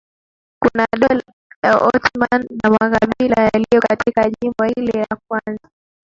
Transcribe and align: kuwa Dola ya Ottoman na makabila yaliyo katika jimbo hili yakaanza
kuwa 0.61 0.85
Dola 1.01 1.23
ya 1.63 1.77
Ottoman 1.77 2.47
na 2.63 2.69
makabila 2.69 3.43
yaliyo 3.43 3.81
katika 3.81 4.29
jimbo 4.29 4.63
hili 4.75 4.97
yakaanza 4.99 5.69